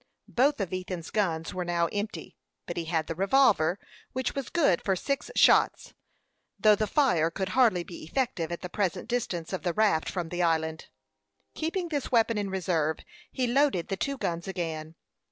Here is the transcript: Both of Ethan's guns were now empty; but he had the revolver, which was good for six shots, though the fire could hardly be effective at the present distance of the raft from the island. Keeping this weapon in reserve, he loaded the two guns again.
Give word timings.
Both 0.33 0.59
of 0.59 0.73
Ethan's 0.73 1.11
guns 1.11 1.53
were 1.53 1.63
now 1.63 1.85
empty; 1.93 2.35
but 2.65 2.75
he 2.75 2.85
had 2.85 3.05
the 3.05 3.13
revolver, 3.13 3.77
which 4.13 4.33
was 4.33 4.49
good 4.49 4.81
for 4.83 4.95
six 4.95 5.29
shots, 5.35 5.93
though 6.59 6.73
the 6.73 6.87
fire 6.87 7.29
could 7.29 7.49
hardly 7.49 7.83
be 7.83 8.01
effective 8.05 8.51
at 8.51 8.61
the 8.61 8.67
present 8.69 9.07
distance 9.07 9.53
of 9.53 9.61
the 9.61 9.73
raft 9.73 10.09
from 10.09 10.29
the 10.29 10.41
island. 10.41 10.87
Keeping 11.53 11.89
this 11.89 12.11
weapon 12.11 12.39
in 12.39 12.49
reserve, 12.49 12.97
he 13.31 13.45
loaded 13.45 13.89
the 13.89 13.95
two 13.95 14.17
guns 14.17 14.47
again. 14.47 14.95